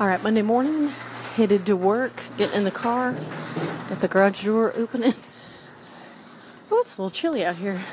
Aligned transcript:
All 0.00 0.06
right, 0.06 0.22
Monday 0.22 0.40
morning, 0.40 0.88
headed 1.34 1.66
to 1.66 1.76
work, 1.76 2.22
getting 2.38 2.56
in 2.56 2.64
the 2.64 2.70
car, 2.70 3.14
got 3.90 4.00
the 4.00 4.08
garage 4.08 4.42
door 4.46 4.72
opening. 4.74 5.12
Oh, 6.70 6.78
it's 6.78 6.96
a 6.96 7.02
little 7.02 7.10
chilly 7.10 7.44
out 7.44 7.56
here. 7.56 7.84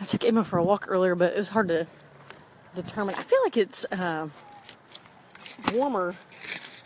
I 0.00 0.06
took 0.06 0.24
Emma 0.24 0.42
for 0.42 0.58
a 0.58 0.64
walk 0.64 0.86
earlier, 0.88 1.14
but 1.14 1.34
it 1.34 1.36
was 1.36 1.50
hard 1.50 1.68
to 1.68 1.86
determine. 2.74 3.14
I 3.14 3.22
feel 3.22 3.38
like 3.44 3.56
it's 3.56 3.84
uh, 3.92 4.26
warmer 5.72 6.16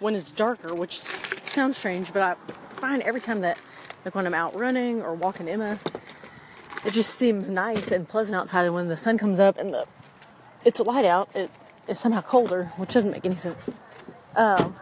when 0.01 0.15
it's 0.15 0.31
darker, 0.31 0.75
which 0.75 0.99
sounds 0.99 1.79
strange, 1.79 2.13
but 2.13 2.21
I 2.21 2.35
find 2.75 3.01
every 3.01 3.23
time 3.23 3.41
that, 3.41 3.59
like 4.05 4.15
when 4.15 4.27
I'm 4.27 4.35
out 4.35 4.55
running 4.55 5.01
or 5.01 5.15
walking 5.15 5.49
Emma, 5.49 5.79
it 6.85 6.93
just 6.93 7.15
seems 7.15 7.49
nice 7.49 7.91
and 7.91 8.07
pleasant 8.07 8.37
outside. 8.37 8.67
And 8.67 8.75
when 8.75 8.89
the 8.89 8.99
sun 8.99 9.17
comes 9.17 9.41
up 9.41 9.57
and 9.57 9.73
the 9.73 9.87
it's 10.67 10.81
light 10.81 11.07
out, 11.07 11.31
it 11.35 11.51
is 11.89 11.99
somehow 11.99 12.21
colder, 12.21 12.67
which 12.77 12.93
doesn't 12.93 13.11
make 13.11 13.25
any 13.25 13.37
sense. 13.37 13.71
Um, 14.37 14.75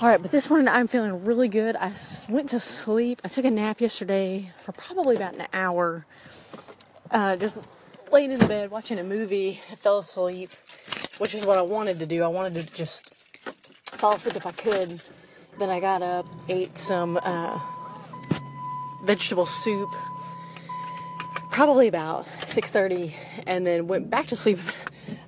all 0.00 0.08
right, 0.08 0.20
but 0.20 0.30
this 0.30 0.48
morning 0.48 0.68
I'm 0.68 0.86
feeling 0.86 1.26
really 1.26 1.48
good. 1.48 1.76
I 1.76 1.92
went 2.28 2.48
to 2.50 2.60
sleep. 2.60 3.20
I 3.22 3.28
took 3.28 3.44
a 3.44 3.50
nap 3.50 3.82
yesterday 3.82 4.50
for 4.62 4.72
probably 4.72 5.16
about 5.16 5.34
an 5.34 5.46
hour. 5.52 6.06
Uh, 7.10 7.36
just 7.36 7.68
laying 8.10 8.32
in 8.32 8.38
the 8.38 8.48
bed 8.48 8.70
watching 8.70 8.98
a 8.98 9.04
movie. 9.04 9.60
I 9.70 9.74
fell 9.74 9.98
asleep, 9.98 10.50
which 11.18 11.34
is 11.34 11.44
what 11.44 11.58
I 11.58 11.62
wanted 11.62 11.98
to 11.98 12.06
do. 12.06 12.22
I 12.22 12.28
wanted 12.28 12.66
to 12.66 12.74
just 12.74 13.14
fall 13.84 14.14
asleep 14.14 14.36
if 14.36 14.46
I 14.46 14.52
could. 14.52 15.02
Then 15.58 15.68
I 15.68 15.78
got 15.78 16.00
up, 16.00 16.26
ate 16.48 16.78
some 16.78 17.20
uh, 17.22 17.60
vegetable 19.04 19.46
soup, 19.46 19.90
probably 21.50 21.88
about 21.88 22.24
6:30, 22.24 23.12
and 23.46 23.66
then 23.66 23.86
went 23.86 24.08
back 24.08 24.28
to 24.28 24.36
sleep 24.36 24.60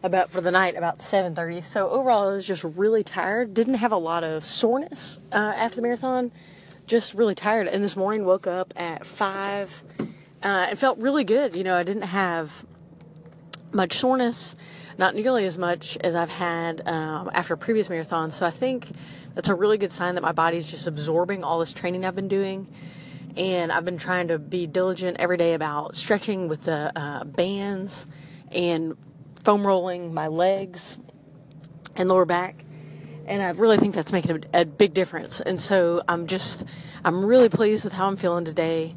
about 0.06 0.30
for 0.30 0.40
the 0.40 0.50
night 0.50 0.76
about 0.76 0.98
7:30. 0.98 1.62
So 1.62 1.90
overall, 1.90 2.30
I 2.30 2.34
was 2.34 2.46
just 2.46 2.64
really 2.64 3.04
tired. 3.04 3.52
Didn't 3.52 3.74
have 3.74 3.92
a 3.92 3.98
lot 3.98 4.24
of 4.24 4.44
soreness 4.44 5.20
uh, 5.32 5.36
after 5.56 5.76
the 5.76 5.82
marathon. 5.82 6.32
Just 6.86 7.14
really 7.14 7.34
tired. 7.34 7.66
And 7.66 7.82
this 7.82 7.96
morning, 7.96 8.24
woke 8.24 8.46
up 8.46 8.72
at 8.76 9.04
five 9.04 9.82
uh, 10.42 10.66
and 10.70 10.78
felt 10.78 10.98
really 10.98 11.24
good. 11.24 11.54
You 11.56 11.64
know, 11.64 11.76
I 11.76 11.82
didn't 11.82 12.02
have 12.02 12.64
much 13.72 13.94
soreness, 13.94 14.56
not 14.96 15.14
nearly 15.14 15.44
as 15.44 15.58
much 15.58 15.96
as 15.98 16.14
I've 16.14 16.30
had 16.30 16.86
um, 16.86 17.30
after 17.34 17.56
previous 17.56 17.88
marathons. 17.88 18.32
So 18.32 18.46
I 18.46 18.50
think 18.50 18.90
that's 19.34 19.48
a 19.48 19.54
really 19.54 19.78
good 19.78 19.90
sign 19.90 20.14
that 20.14 20.22
my 20.22 20.32
body's 20.32 20.66
just 20.66 20.86
absorbing 20.86 21.44
all 21.44 21.58
this 21.58 21.72
training 21.72 22.04
I've 22.04 22.14
been 22.14 22.28
doing. 22.28 22.68
And 23.36 23.70
I've 23.70 23.84
been 23.84 23.98
trying 23.98 24.28
to 24.28 24.38
be 24.38 24.66
diligent 24.66 25.18
every 25.18 25.36
day 25.36 25.52
about 25.52 25.94
stretching 25.94 26.48
with 26.48 26.62
the 26.62 26.90
uh, 26.96 27.24
bands 27.24 28.06
and 28.50 28.96
foam 29.46 29.64
rolling 29.64 30.12
my 30.12 30.26
legs 30.26 30.98
and 31.94 32.08
lower 32.08 32.24
back. 32.24 32.64
And 33.26 33.40
I 33.40 33.50
really 33.50 33.76
think 33.76 33.94
that's 33.94 34.12
making 34.12 34.44
a, 34.52 34.62
a 34.62 34.64
big 34.64 34.92
difference. 34.92 35.40
And 35.40 35.60
so 35.60 36.02
I'm 36.08 36.26
just, 36.26 36.64
I'm 37.04 37.24
really 37.24 37.48
pleased 37.48 37.84
with 37.84 37.92
how 37.92 38.08
I'm 38.08 38.16
feeling 38.16 38.44
today. 38.44 38.96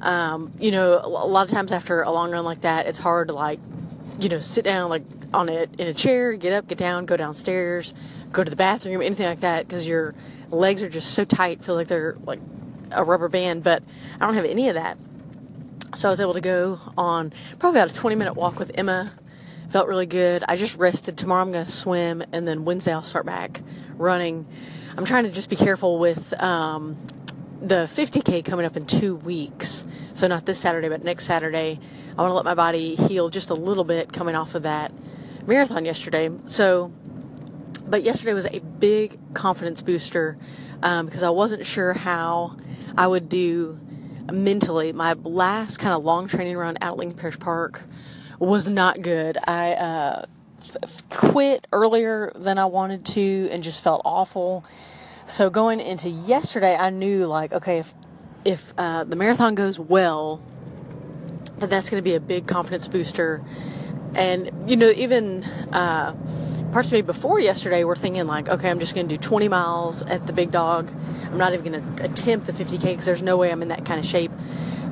Um, 0.00 0.54
you 0.58 0.70
know, 0.70 1.02
a 1.04 1.06
lot 1.06 1.46
of 1.46 1.52
times 1.52 1.70
after 1.70 2.00
a 2.00 2.10
long 2.10 2.30
run 2.30 2.46
like 2.46 2.62
that, 2.62 2.86
it's 2.86 2.98
hard 2.98 3.28
to 3.28 3.34
like, 3.34 3.60
you 4.18 4.30
know, 4.30 4.38
sit 4.38 4.64
down 4.64 4.88
like 4.88 5.02
on 5.34 5.50
it 5.50 5.68
in 5.78 5.86
a 5.86 5.92
chair, 5.92 6.32
get 6.32 6.54
up, 6.54 6.66
get 6.66 6.78
down, 6.78 7.04
go 7.04 7.18
downstairs, 7.18 7.92
go 8.32 8.42
to 8.42 8.48
the 8.48 8.56
bathroom, 8.56 9.02
anything 9.02 9.26
like 9.26 9.40
that, 9.40 9.68
because 9.68 9.86
your 9.86 10.14
legs 10.48 10.82
are 10.82 10.88
just 10.88 11.12
so 11.12 11.26
tight, 11.26 11.62
feel 11.62 11.74
like 11.74 11.88
they're 11.88 12.16
like 12.24 12.40
a 12.90 13.04
rubber 13.04 13.28
band. 13.28 13.62
But 13.62 13.82
I 14.18 14.24
don't 14.24 14.34
have 14.34 14.46
any 14.46 14.70
of 14.70 14.76
that. 14.76 14.96
So 15.94 16.08
I 16.08 16.10
was 16.10 16.22
able 16.22 16.34
to 16.34 16.40
go 16.40 16.78
on 16.96 17.34
probably 17.58 17.80
about 17.80 17.92
a 17.92 17.94
20 17.94 18.16
minute 18.16 18.32
walk 18.32 18.58
with 18.58 18.70
Emma 18.72 19.12
Felt 19.70 19.86
really 19.86 20.06
good. 20.06 20.42
I 20.48 20.56
just 20.56 20.76
rested. 20.76 21.16
Tomorrow 21.16 21.42
I'm 21.42 21.52
going 21.52 21.64
to 21.64 21.70
swim, 21.70 22.24
and 22.32 22.46
then 22.46 22.64
Wednesday 22.64 22.92
I'll 22.92 23.04
start 23.04 23.24
back 23.24 23.62
running. 23.94 24.44
I'm 24.98 25.04
trying 25.04 25.22
to 25.24 25.30
just 25.30 25.48
be 25.48 25.54
careful 25.54 26.00
with 26.00 26.32
um, 26.42 26.96
the 27.62 27.88
50K 27.88 28.44
coming 28.44 28.66
up 28.66 28.76
in 28.76 28.84
two 28.84 29.14
weeks. 29.14 29.84
So, 30.12 30.26
not 30.26 30.44
this 30.44 30.58
Saturday, 30.58 30.88
but 30.88 31.04
next 31.04 31.24
Saturday. 31.24 31.78
I 32.18 32.20
want 32.20 32.30
to 32.30 32.34
let 32.34 32.44
my 32.44 32.54
body 32.54 32.96
heal 32.96 33.28
just 33.28 33.48
a 33.48 33.54
little 33.54 33.84
bit 33.84 34.12
coming 34.12 34.34
off 34.34 34.56
of 34.56 34.64
that 34.64 34.92
marathon 35.46 35.84
yesterday. 35.84 36.32
So, 36.46 36.92
but 37.86 38.02
yesterday 38.02 38.32
was 38.32 38.46
a 38.46 38.58
big 38.58 39.20
confidence 39.34 39.82
booster 39.82 40.36
um, 40.82 41.06
because 41.06 41.22
I 41.22 41.30
wasn't 41.30 41.64
sure 41.64 41.92
how 41.92 42.56
I 42.98 43.06
would 43.06 43.28
do 43.28 43.78
mentally. 44.32 44.92
My 44.92 45.12
last 45.12 45.76
kind 45.76 45.94
of 45.94 46.02
long 46.02 46.26
training 46.26 46.56
run 46.56 46.76
at 46.80 46.96
Lincoln 46.96 47.16
Parish 47.16 47.38
Park 47.38 47.82
was 48.40 48.68
not 48.68 49.02
good. 49.02 49.38
I 49.44 49.72
uh, 49.74 50.24
f- 50.82 51.08
quit 51.10 51.66
earlier 51.72 52.32
than 52.34 52.58
I 52.58 52.64
wanted 52.64 53.04
to 53.06 53.48
and 53.52 53.62
just 53.62 53.84
felt 53.84 54.02
awful. 54.04 54.64
So 55.26 55.50
going 55.50 55.78
into 55.78 56.08
yesterday, 56.08 56.74
I 56.74 56.90
knew 56.90 57.26
like, 57.26 57.52
okay, 57.52 57.78
if 57.78 57.94
if 58.44 58.72
uh, 58.78 59.04
the 59.04 59.16
marathon 59.16 59.54
goes 59.54 59.78
well, 59.78 60.42
that 61.58 61.68
that's 61.68 61.90
going 61.90 62.02
to 62.02 62.04
be 62.04 62.14
a 62.14 62.20
big 62.20 62.46
confidence 62.46 62.88
booster. 62.88 63.42
And 64.14 64.50
you 64.68 64.76
know, 64.76 64.90
even 64.90 65.44
uh, 65.44 66.14
parts 66.72 66.88
of 66.88 66.94
me 66.94 67.02
before 67.02 67.38
yesterday 67.38 67.84
were 67.84 67.94
thinking 67.94 68.26
like, 68.26 68.48
okay, 68.48 68.70
I'm 68.70 68.80
just 68.80 68.94
going 68.94 69.06
to 69.06 69.16
do 69.16 69.22
20 69.22 69.48
miles 69.48 70.02
at 70.02 70.26
the 70.26 70.32
big 70.32 70.50
dog. 70.50 70.90
I'm 71.26 71.38
not 71.38 71.52
even 71.52 71.72
going 71.72 71.96
to 71.96 72.04
attempt 72.04 72.46
the 72.46 72.52
50k 72.52 72.82
because 72.82 73.04
there's 73.04 73.22
no 73.22 73.36
way 73.36 73.52
I'm 73.52 73.60
in 73.60 73.68
that 73.68 73.84
kind 73.84 74.00
of 74.00 74.06
shape. 74.06 74.32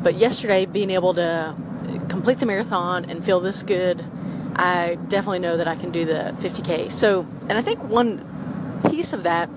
But 0.03 0.17
yesterday, 0.17 0.67
being 0.67 0.91
able 0.91 1.15
to 1.15 1.57
complete 2.09 2.41
the 2.41 2.47
marathon 2.47 3.05
and 3.11 3.25
feel 3.25 3.41
this 3.41 3.63
good, 3.63 4.05
I 4.57 4.97
definitely 5.09 5.39
know 5.39 5.57
that 5.57 5.69
I 5.69 5.77
can 5.77 5.91
do 5.93 6.05
the 6.05 6.35
50K. 6.39 6.91
So, 6.91 7.27
and 7.49 7.53
I 7.53 7.63
think 7.63 7.83
one 7.85 8.81
piece 8.91 9.13
of 9.13 9.23
that 9.23 9.49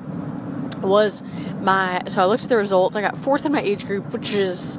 was 0.81 1.23
my, 1.61 2.01
so 2.07 2.21
I 2.21 2.25
looked 2.25 2.43
at 2.43 2.49
the 2.49 2.57
results. 2.57 2.95
I 2.95 3.01
got 3.01 3.17
fourth 3.17 3.45
in 3.45 3.51
my 3.51 3.61
age 3.61 3.85
group, 3.85 4.11
which 4.13 4.33
is 4.33 4.77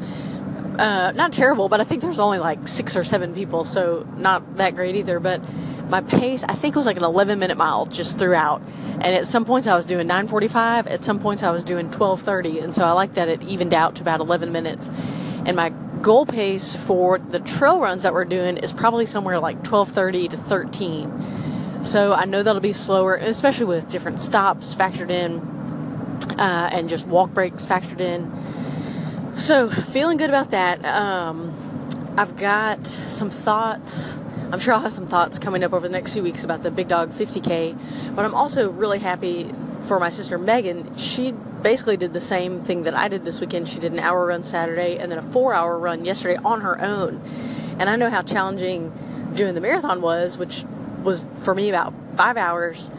uh, 0.78 1.12
not 1.14 1.32
terrible, 1.32 1.68
but 1.68 1.80
I 1.80 1.84
think 1.84 2.02
there's 2.02 2.20
only 2.20 2.38
like 2.38 2.68
six 2.68 2.96
or 2.96 3.04
seven 3.04 3.34
people, 3.34 3.64
so 3.64 4.06
not 4.16 4.56
that 4.56 4.74
great 4.74 4.96
either. 4.96 5.20
But 5.20 5.42
my 5.88 6.00
pace, 6.00 6.44
I 6.44 6.54
think 6.54 6.74
was 6.74 6.86
like 6.86 6.96
an 6.96 7.04
11 7.04 7.38
minute 7.38 7.56
mile 7.56 7.86
just 7.86 8.18
throughout. 8.18 8.62
And 8.94 9.14
at 9.14 9.26
some 9.26 9.44
points 9.44 9.66
I 9.66 9.74
was 9.74 9.86
doing 9.86 10.08
9:45. 10.08 10.86
At 10.86 11.04
some 11.04 11.18
points 11.18 11.42
I 11.42 11.50
was 11.50 11.62
doing 11.62 11.90
12:30, 11.90 12.62
and 12.62 12.74
so 12.74 12.84
I 12.84 12.92
like 12.92 13.14
that 13.14 13.28
it 13.28 13.42
evened 13.42 13.74
out 13.74 13.96
to 13.96 14.02
about 14.02 14.20
11 14.20 14.52
minutes. 14.52 14.90
And 15.44 15.56
my 15.56 15.72
goal 16.02 16.26
pace 16.26 16.74
for 16.74 17.18
the 17.18 17.38
trail 17.38 17.80
runs 17.80 18.02
that 18.02 18.12
we're 18.12 18.24
doing 18.24 18.56
is 18.56 18.72
probably 18.72 19.06
somewhere 19.06 19.38
like 19.38 19.62
12:30 19.62 20.30
to 20.30 20.36
13. 20.36 21.84
So 21.84 22.12
I 22.12 22.24
know 22.24 22.42
that'll 22.42 22.60
be 22.60 22.72
slower, 22.72 23.14
especially 23.14 23.66
with 23.66 23.90
different 23.90 24.20
stops 24.20 24.74
factored 24.74 25.10
in 25.10 25.40
uh, 26.38 26.70
and 26.72 26.88
just 26.88 27.06
walk 27.06 27.32
breaks 27.32 27.64
factored 27.64 28.00
in. 28.00 28.30
So 29.36 29.70
feeling 29.70 30.16
good 30.16 30.28
about 30.30 30.50
that. 30.50 30.84
Um, 30.84 31.58
I've 32.16 32.36
got 32.36 32.86
some 32.86 33.30
thoughts. 33.30 34.18
I'm 34.52 34.58
sure 34.58 34.74
I'll 34.74 34.80
have 34.80 34.92
some 34.92 35.06
thoughts 35.06 35.38
coming 35.38 35.64
up 35.64 35.72
over 35.72 35.88
the 35.88 35.92
next 35.92 36.12
few 36.12 36.22
weeks 36.22 36.44
about 36.44 36.62
the 36.62 36.70
Big 36.70 36.88
Dog 36.88 37.10
50K, 37.10 38.14
but 38.14 38.24
I'm 38.24 38.34
also 38.34 38.70
really 38.70 38.98
happy 38.98 39.44
for 39.86 39.98
my 39.98 40.10
sister 40.10 40.38
Megan, 40.38 40.96
she 40.96 41.32
basically 41.32 41.96
did 41.96 42.12
the 42.12 42.20
same 42.20 42.62
thing 42.62 42.84
that 42.84 42.94
I 42.94 43.08
did 43.08 43.24
this 43.24 43.40
weekend. 43.40 43.68
She 43.68 43.78
did 43.78 43.92
an 43.92 43.98
hour 43.98 44.26
run 44.26 44.44
Saturday 44.44 44.96
and 44.98 45.10
then 45.10 45.18
a 45.18 45.22
four 45.22 45.54
hour 45.54 45.78
run 45.78 46.04
yesterday 46.04 46.38
on 46.44 46.60
her 46.60 46.80
own. 46.80 47.20
And 47.78 47.88
I 47.88 47.96
know 47.96 48.10
how 48.10 48.22
challenging 48.22 48.92
doing 49.34 49.54
the 49.54 49.60
marathon 49.60 50.00
was, 50.00 50.38
which 50.38 50.64
was 51.02 51.26
for 51.36 51.54
me 51.54 51.68
about 51.68 51.94
five 52.16 52.36
hours. 52.36 52.90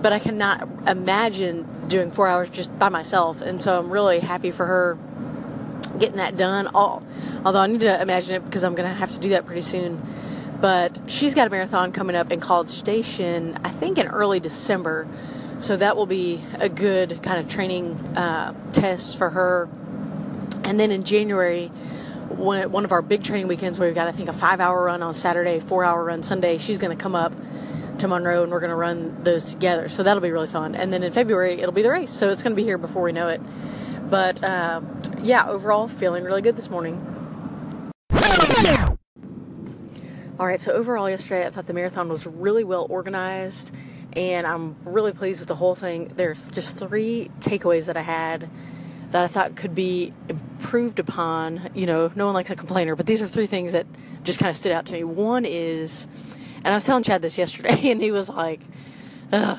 But 0.00 0.12
I 0.12 0.20
cannot 0.20 0.68
imagine 0.86 1.88
doing 1.88 2.12
four 2.12 2.28
hours 2.28 2.48
just 2.50 2.76
by 2.78 2.88
myself. 2.88 3.40
And 3.40 3.60
so 3.60 3.78
I'm 3.78 3.90
really 3.90 4.20
happy 4.20 4.52
for 4.52 4.66
her 4.66 4.96
getting 5.98 6.18
that 6.18 6.36
done. 6.36 6.68
All, 6.68 7.02
Although 7.44 7.60
I 7.60 7.66
need 7.66 7.80
to 7.80 8.00
imagine 8.00 8.36
it 8.36 8.44
because 8.44 8.62
I'm 8.62 8.74
going 8.74 8.88
to 8.88 8.94
have 8.94 9.10
to 9.12 9.18
do 9.18 9.30
that 9.30 9.46
pretty 9.46 9.62
soon. 9.62 10.02
But 10.60 10.98
she's 11.06 11.34
got 11.34 11.46
a 11.46 11.50
marathon 11.50 11.92
coming 11.92 12.16
up 12.16 12.32
in 12.32 12.40
College 12.40 12.70
Station, 12.70 13.58
I 13.64 13.70
think 13.70 13.98
in 13.98 14.08
early 14.08 14.40
December. 14.40 15.06
So 15.60 15.76
that 15.76 15.96
will 15.96 16.06
be 16.06 16.40
a 16.60 16.68
good 16.68 17.22
kind 17.22 17.40
of 17.40 17.48
training 17.48 17.94
uh, 18.16 18.54
test 18.72 19.18
for 19.18 19.30
her. 19.30 19.68
And 20.62 20.78
then 20.78 20.90
in 20.92 21.02
January, 21.02 21.66
when, 22.30 22.70
one 22.70 22.84
of 22.84 22.92
our 22.92 23.02
big 23.02 23.24
training 23.24 23.48
weekends, 23.48 23.78
where 23.78 23.88
we've 23.88 23.94
got 23.94 24.06
I 24.06 24.12
think 24.12 24.28
a 24.28 24.32
five-hour 24.32 24.84
run 24.84 25.02
on 25.02 25.14
Saturday, 25.14 25.60
four-hour 25.60 26.04
run 26.04 26.22
Sunday. 26.22 26.58
She's 26.58 26.78
going 26.78 26.96
to 26.96 27.02
come 27.02 27.14
up 27.14 27.34
to 27.98 28.06
Monroe, 28.06 28.44
and 28.44 28.52
we're 28.52 28.60
going 28.60 28.70
to 28.70 28.76
run 28.76 29.24
those 29.24 29.46
together. 29.46 29.88
So 29.88 30.04
that'll 30.04 30.22
be 30.22 30.30
really 30.30 30.46
fun. 30.46 30.76
And 30.76 30.92
then 30.92 31.02
in 31.02 31.12
February, 31.12 31.54
it'll 31.54 31.72
be 31.72 31.82
the 31.82 31.90
race. 31.90 32.12
So 32.12 32.30
it's 32.30 32.42
going 32.42 32.52
to 32.52 32.56
be 32.56 32.62
here 32.62 32.78
before 32.78 33.02
we 33.02 33.12
know 33.12 33.28
it. 33.28 33.40
But 34.08 34.42
uh, 34.44 34.80
yeah, 35.22 35.48
overall, 35.48 35.88
feeling 35.88 36.22
really 36.22 36.42
good 36.42 36.56
this 36.56 36.70
morning. 36.70 37.04
All 40.38 40.46
right, 40.46 40.60
so 40.60 40.72
overall, 40.72 41.10
yesterday 41.10 41.46
I 41.46 41.50
thought 41.50 41.66
the 41.66 41.72
marathon 41.72 42.08
was 42.08 42.24
really 42.24 42.62
well 42.62 42.86
organized 42.88 43.72
and 44.14 44.46
I'm 44.46 44.76
really 44.84 45.12
pleased 45.12 45.40
with 45.40 45.48
the 45.48 45.56
whole 45.56 45.74
thing. 45.74 46.12
There 46.16 46.30
are 46.30 46.36
just 46.52 46.78
three 46.78 47.30
takeaways 47.40 47.86
that 47.86 47.96
I 47.96 48.02
had 48.02 48.48
that 49.10 49.24
I 49.24 49.26
thought 49.26 49.56
could 49.56 49.74
be 49.74 50.12
improved 50.28 50.98
upon. 50.98 51.70
You 51.74 51.86
know, 51.86 52.12
no 52.14 52.26
one 52.26 52.34
likes 52.34 52.50
a 52.50 52.56
complainer, 52.56 52.96
but 52.96 53.06
these 53.06 53.22
are 53.22 53.26
three 53.26 53.46
things 53.46 53.72
that 53.72 53.86
just 54.22 54.38
kind 54.38 54.50
of 54.50 54.56
stood 54.56 54.72
out 54.72 54.86
to 54.86 54.92
me. 54.92 55.04
One 55.04 55.44
is, 55.44 56.06
and 56.56 56.68
I 56.68 56.74
was 56.74 56.84
telling 56.84 57.02
Chad 57.02 57.22
this 57.22 57.38
yesterday, 57.38 57.90
and 57.90 58.00
he 58.00 58.10
was 58.10 58.28
like, 58.28 58.60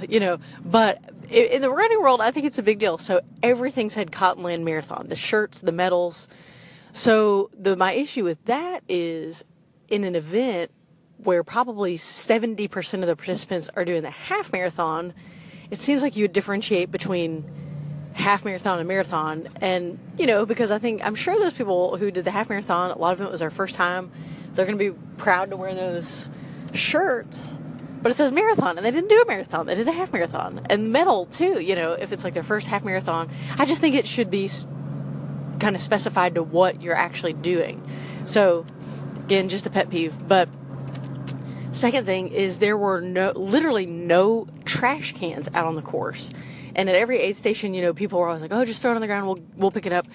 you 0.08 0.20
know, 0.20 0.40
but 0.64 1.02
in 1.30 1.62
the 1.62 1.70
running 1.70 2.02
world, 2.02 2.22
I 2.22 2.32
think 2.32 2.46
it's 2.46 2.58
a 2.58 2.64
big 2.64 2.80
deal. 2.80 2.98
So 2.98 3.22
everything 3.44 3.90
said 3.90 4.12
Cottonland 4.12 4.66
Marathon, 4.66 5.08
the 5.10 5.16
shirts, 5.16 5.62
the 5.62 5.72
medals. 5.72 6.28
So 6.92 7.50
the 7.58 7.76
my 7.76 7.94
issue 7.94 8.24
with 8.24 8.44
that 8.46 8.84
is 8.90 9.46
in 9.88 10.04
an 10.04 10.16
event 10.16 10.72
where 11.24 11.44
probably 11.44 11.98
70% 11.98 12.94
of 13.02 13.08
the 13.08 13.16
participants 13.16 13.70
are 13.76 13.86
doing 13.86 14.04
the 14.04 14.10
half 14.10 14.52
marathon, 14.52 15.14
it 15.70 15.80
seems 15.80 16.02
like 16.02 16.16
you 16.16 16.24
would 16.24 16.34
differentiate 16.34 16.92
between 16.92 17.44
half 18.14 18.44
marathon 18.46 18.80
and 18.80 18.88
marathon. 18.88 19.50
And, 19.62 20.00
you 20.18 20.26
know, 20.26 20.46
because 20.46 20.72
I 20.72 20.80
think, 20.80 21.06
I'm 21.06 21.16
sure 21.16 21.38
those 21.38 21.54
people 21.54 21.98
who 21.98 22.12
did 22.12 22.26
the 22.26 22.32
half 22.32 22.50
marathon, 22.50 22.92
a 22.92 22.98
lot 22.98 23.12
of 23.12 23.18
them 23.18 23.28
it 23.28 23.32
was 23.32 23.40
their 23.40 23.52
first 23.52 23.76
time, 23.76 24.12
they're 24.54 24.66
going 24.66 24.78
to 24.78 24.92
be 24.92 24.98
proud 25.18 25.52
to 25.52 25.58
wear 25.58 25.74
those 25.74 26.30
shirts. 26.74 27.60
But 28.02 28.12
it 28.12 28.16
says 28.16 28.32
marathon, 28.32 28.78
and 28.78 28.86
they 28.86 28.92
didn't 28.92 29.10
do 29.10 29.22
a 29.22 29.26
marathon. 29.26 29.66
They 29.66 29.76
did 29.76 29.88
a 29.88 29.92
half 29.92 30.14
marathon. 30.14 30.66
And 30.70 30.92
medal, 30.92 31.26
too, 31.26 31.60
you 31.60 31.76
know, 31.76 31.94
if 31.94 32.14
it's 32.14 32.24
like 32.24 32.34
their 32.34 32.44
first 32.44 32.68
half 32.68 32.84
marathon. 32.84 33.30
I 33.58 33.66
just 33.66 33.82
think 33.82 33.96
it 33.96 34.08
should 34.08 34.32
be 34.32 34.50
kind 35.60 35.76
of 35.76 35.82
specified 35.82 36.36
to 36.36 36.44
what 36.44 36.82
you're 36.82 36.96
actually 36.96 37.34
doing. 37.34 37.86
So, 38.26 38.66
again, 39.18 39.50
just 39.50 39.66
a 39.66 39.70
pet 39.70 39.90
peeve. 39.90 40.28
But 40.28 40.48
Second 41.72 42.06
thing 42.06 42.30
is 42.30 42.60
there 42.60 42.78
were 42.78 43.00
no, 43.00 43.32
literally 43.36 43.86
no 43.86 44.48
trash 44.66 45.14
cans 45.14 45.48
out 45.54 45.66
on 45.66 45.76
the 45.76 45.82
course. 45.82 46.32
And 46.76 46.90
at 46.90 46.96
every 46.96 47.20
aid 47.20 47.36
station, 47.36 47.74
you 47.74 47.82
know, 47.82 47.94
people 47.94 48.20
were 48.20 48.28
always 48.28 48.42
like, 48.42 48.52
"Oh, 48.52 48.66
just 48.66 48.82
throw 48.82 48.92
it 48.92 48.96
on 48.96 49.02
the 49.02 49.08
ground. 49.08 49.28
We'll 49.28 49.40
we'll 49.56 49.72
pick 49.72 49.86
it 49.86 49.94
up." 49.94 50.08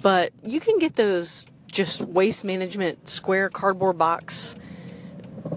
But 0.00 0.32
you 0.42 0.60
can 0.60 0.78
get 0.78 0.96
those 0.96 1.46
just 1.70 2.00
waste 2.02 2.44
management 2.44 3.08
square 3.08 3.48
cardboard 3.48 3.98
box 3.98 4.56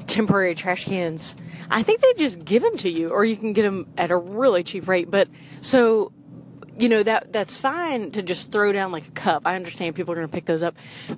temporary 0.07 0.55
trash 0.55 0.85
cans. 0.85 1.35
I 1.69 1.83
think 1.83 2.01
they 2.01 2.13
just 2.17 2.43
give 2.43 2.61
them 2.63 2.75
to 2.77 2.89
you, 2.89 3.09
or 3.09 3.25
you 3.25 3.37
can 3.37 3.53
get 3.53 3.63
them 3.63 3.87
at 3.97 4.11
a 4.11 4.17
really 4.17 4.63
cheap 4.63 4.87
rate. 4.87 5.09
But 5.09 5.29
so 5.61 6.11
you 6.79 6.89
know 6.89 7.03
that 7.03 7.33
that's 7.33 7.57
fine 7.57 8.11
to 8.11 8.21
just 8.21 8.51
throw 8.51 8.71
down 8.71 8.91
like 8.91 9.07
a 9.07 9.11
cup. 9.11 9.43
I 9.45 9.55
understand 9.55 9.95
people 9.95 10.13
are 10.13 10.15
going 10.15 10.27
to 10.27 10.33
pick 10.33 10.45
those 10.45 10.63
up, 10.63 10.75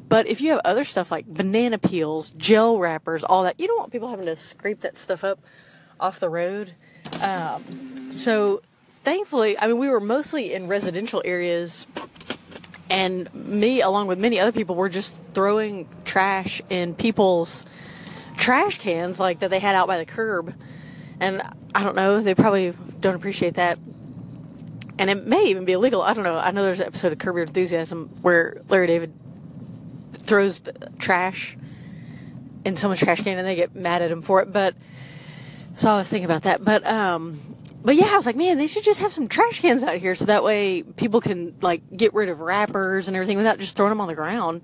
but 0.09 0.27
if 0.27 0.41
you 0.41 0.51
have 0.51 0.61
other 0.65 0.83
stuff 0.83 1.11
like 1.11 1.25
banana 1.27 1.77
peels, 1.77 2.31
gel 2.31 2.77
wrappers, 2.77 3.23
all 3.23 3.43
that, 3.43 3.59
you 3.59 3.67
don't 3.67 3.77
want 3.77 3.91
people 3.91 4.09
having 4.09 4.25
to 4.25 4.35
scrape 4.35 4.81
that 4.81 4.97
stuff 4.97 5.23
up 5.23 5.39
off 5.99 6.19
the 6.19 6.29
road. 6.29 6.73
Um, 7.21 8.11
so 8.11 8.61
thankfully, 9.03 9.57
I 9.59 9.67
mean, 9.67 9.77
we 9.77 9.87
were 9.87 9.99
mostly 9.99 10.53
in 10.53 10.67
residential 10.67 11.21
areas, 11.23 11.85
and 12.89 13.33
me, 13.33 13.81
along 13.81 14.07
with 14.07 14.17
many 14.17 14.39
other 14.39 14.51
people, 14.51 14.75
were 14.75 14.89
just 14.89 15.19
throwing 15.33 15.87
trash 16.05 16.61
in 16.69 16.95
people's 16.95 17.65
trash 18.35 18.79
cans 18.79 19.19
like 19.19 19.39
that 19.39 19.51
they 19.51 19.59
had 19.59 19.75
out 19.75 19.87
by 19.87 19.97
the 19.97 20.05
curb. 20.05 20.55
And 21.19 21.41
I 21.75 21.83
don't 21.83 21.95
know, 21.95 22.21
they 22.21 22.33
probably 22.33 22.73
don't 22.99 23.15
appreciate 23.15 23.53
that 23.53 23.77
and 25.01 25.09
it 25.09 25.25
may 25.25 25.45
even 25.45 25.65
be 25.65 25.71
illegal. 25.71 26.03
I 26.03 26.13
don't 26.13 26.23
know. 26.23 26.37
I 26.37 26.51
know 26.51 26.61
there's 26.61 26.79
an 26.79 26.85
episode 26.85 27.11
of 27.11 27.17
Curb 27.17 27.35
Your 27.35 27.45
Enthusiasm 27.45 28.07
where 28.21 28.61
Larry 28.69 28.85
David 28.85 29.11
throws 30.13 30.61
trash 30.99 31.57
in 32.63 32.75
someone's 32.75 32.99
trash 32.99 33.21
can 33.21 33.39
and 33.39 33.47
they 33.47 33.55
get 33.55 33.73
mad 33.73 34.03
at 34.03 34.11
him 34.11 34.21
for 34.21 34.43
it. 34.43 34.53
But 34.53 34.75
so 35.75 35.89
I 35.89 35.95
was 35.95 36.07
thinking 36.07 36.25
about 36.25 36.43
that. 36.43 36.63
But 36.63 36.85
um, 36.85 37.39
but 37.83 37.95
yeah, 37.95 38.09
I 38.11 38.15
was 38.15 38.27
like, 38.27 38.35
man, 38.35 38.59
they 38.59 38.67
should 38.67 38.83
just 38.83 38.99
have 38.99 39.11
some 39.11 39.27
trash 39.27 39.59
cans 39.59 39.81
out 39.81 39.95
here 39.95 40.13
so 40.13 40.25
that 40.25 40.43
way 40.43 40.83
people 40.83 41.19
can 41.19 41.55
like 41.61 41.81
get 41.97 42.13
rid 42.13 42.29
of 42.29 42.39
wrappers 42.39 43.07
and 43.07 43.17
everything 43.17 43.37
without 43.37 43.57
just 43.57 43.75
throwing 43.75 43.89
them 43.89 44.01
on 44.01 44.07
the 44.07 44.13
ground. 44.13 44.61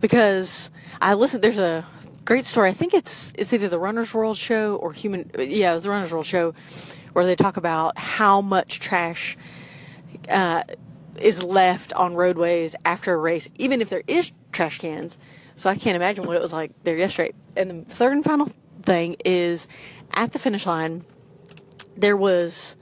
Because 0.00 0.68
I 1.00 1.14
listened, 1.14 1.44
there's 1.44 1.58
a 1.58 1.86
great 2.24 2.46
story. 2.46 2.70
I 2.70 2.72
think 2.72 2.92
it's 2.92 3.32
it's 3.36 3.52
either 3.52 3.68
the 3.68 3.78
Runner's 3.78 4.12
World 4.12 4.36
show 4.36 4.74
or 4.74 4.92
Human. 4.92 5.30
Yeah, 5.38 5.70
it 5.70 5.74
was 5.74 5.84
the 5.84 5.90
Runner's 5.90 6.10
World 6.10 6.26
show 6.26 6.54
where 7.12 7.24
they 7.24 7.36
talk 7.36 7.56
about 7.56 7.96
how 7.96 8.40
much 8.40 8.80
trash 8.80 9.38
uh, 10.28 10.62
is 11.20 11.42
left 11.42 11.92
on 11.94 12.14
roadways 12.14 12.76
after 12.84 13.12
a 13.12 13.16
race, 13.16 13.48
even 13.56 13.80
if 13.80 13.88
there 13.88 14.02
is 14.06 14.32
trash 14.52 14.78
cans. 14.78 15.18
So 15.54 15.70
I 15.70 15.76
can't 15.76 15.96
imagine 15.96 16.24
what 16.24 16.36
it 16.36 16.42
was 16.42 16.52
like 16.52 16.72
there 16.82 16.96
yesterday. 16.96 17.32
And 17.56 17.86
the 17.86 17.94
third 17.94 18.12
and 18.12 18.24
final 18.24 18.50
thing 18.82 19.16
is 19.24 19.68
at 20.12 20.32
the 20.32 20.38
finish 20.38 20.66
line, 20.66 21.04
there 21.96 22.16
was 22.16 22.76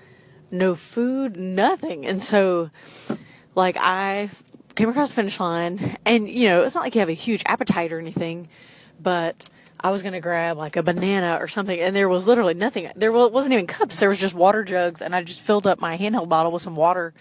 no 0.50 0.74
food, 0.74 1.36
nothing. 1.36 2.06
And 2.06 2.22
so, 2.22 2.70
like, 3.54 3.76
I 3.78 4.30
came 4.74 4.88
across 4.88 5.10
the 5.10 5.16
finish 5.16 5.38
line, 5.38 5.96
and 6.04 6.28
you 6.28 6.48
know, 6.48 6.62
it's 6.62 6.74
not 6.74 6.82
like 6.82 6.94
you 6.94 7.00
have 7.00 7.08
a 7.08 7.12
huge 7.12 7.42
appetite 7.46 7.92
or 7.92 7.98
anything, 7.98 8.48
but 9.00 9.44
I 9.84 9.90
was 9.90 10.02
gonna 10.02 10.20
grab 10.20 10.56
like 10.56 10.76
a 10.76 10.82
banana 10.82 11.36
or 11.38 11.46
something, 11.46 11.78
and 11.78 11.94
there 11.94 12.08
was 12.08 12.26
literally 12.26 12.54
nothing. 12.54 12.90
There 12.96 13.12
wasn't 13.12 13.52
even 13.52 13.66
cups. 13.66 14.00
There 14.00 14.08
was 14.08 14.18
just 14.18 14.34
water 14.34 14.64
jugs, 14.64 15.02
and 15.02 15.14
I 15.14 15.22
just 15.22 15.42
filled 15.42 15.66
up 15.66 15.78
my 15.78 15.98
handheld 15.98 16.30
bottle 16.30 16.50
with 16.50 16.62
some 16.62 16.74
water, 16.74 17.12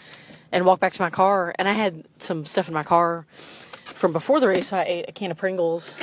and 0.49 0.65
walked 0.65 0.79
back 0.79 0.93
to 0.93 1.01
my 1.01 1.09
car. 1.09 1.53
And 1.59 1.67
I 1.67 1.73
had 1.73 2.05
some 2.19 2.45
stuff 2.45 2.69
in 2.69 2.73
my 2.73 2.83
car 2.83 3.25
from 3.83 4.13
before 4.13 4.39
the 4.39 4.47
race. 4.47 4.69
So 4.69 4.77
I 4.77 4.83
ate 4.83 5.09
a 5.09 5.11
can 5.11 5.29
of 5.29 5.37
Pringles 5.37 6.01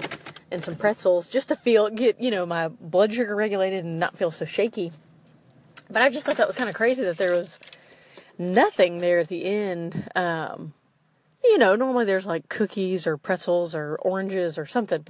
and 0.53 0.63
some 0.63 0.77
pretzels 0.77 1.29
just 1.29 1.49
to 1.49 1.57
feel 1.57 1.89
get 1.89 2.21
you 2.21 2.31
know 2.31 2.45
my 2.45 2.69
blood 2.69 3.15
sugar 3.15 3.35
regulated 3.35 3.85
and 3.85 3.99
not 3.99 4.19
feel 4.19 4.31
so 4.31 4.45
shaky. 4.45 4.93
But 5.89 6.03
I 6.03 6.11
just 6.11 6.27
thought 6.27 6.37
that 6.37 6.47
was 6.47 6.57
kind 6.57 6.69
of 6.69 6.77
crazy 6.77 7.03
that 7.05 7.17
there 7.17 7.33
was 7.33 7.59
nothing 8.39 9.01
there 9.01 9.21
at 9.21 9.29
the 9.29 9.45
end. 9.45 10.11
Um, 10.15 10.75
you 11.45 11.59
know, 11.59 11.77
normally 11.77 12.05
there's 12.05 12.27
like 12.27 12.49
cookies 12.49 13.07
or 13.07 13.17
pretzels 13.17 13.75
or 13.75 13.97
oranges 13.97 14.59
or 14.59 14.67
something. 14.67 15.07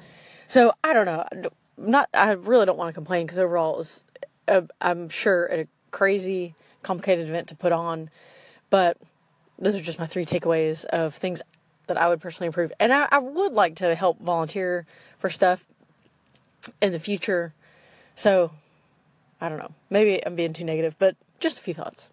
So 0.46 0.72
I 0.82 0.92
don't 0.92 1.06
know. 1.06 1.50
Not 1.76 2.08
I 2.12 2.32
really 2.32 2.66
don't 2.66 2.78
want 2.78 2.88
to 2.88 2.94
complain 2.94 3.26
because 3.26 3.38
overall 3.38 3.74
it 3.74 3.78
was, 3.78 4.04
uh, 4.48 4.62
I'm 4.80 5.08
sure, 5.08 5.46
a 5.46 5.66
crazy, 5.90 6.54
complicated 6.82 7.28
event 7.28 7.48
to 7.48 7.54
put 7.54 7.72
on. 7.72 8.10
But 8.68 8.98
those 9.58 9.76
are 9.76 9.82
just 9.82 9.98
my 9.98 10.06
three 10.06 10.26
takeaways 10.26 10.84
of 10.86 11.14
things 11.14 11.42
that 11.86 11.96
I 11.96 12.08
would 12.08 12.20
personally 12.20 12.46
improve. 12.46 12.72
And 12.78 12.92
I, 12.92 13.08
I 13.10 13.18
would 13.18 13.52
like 13.52 13.76
to 13.76 13.94
help 13.94 14.20
volunteer 14.20 14.86
for 15.18 15.30
stuff 15.30 15.64
in 16.80 16.92
the 16.92 17.00
future. 17.00 17.52
So 18.14 18.52
I 19.40 19.48
don't 19.48 19.58
know. 19.58 19.72
Maybe 19.88 20.24
I'm 20.24 20.34
being 20.34 20.52
too 20.52 20.64
negative, 20.64 20.96
but 20.98 21.16
just 21.40 21.58
a 21.58 21.62
few 21.62 21.74
thoughts. 21.74 22.10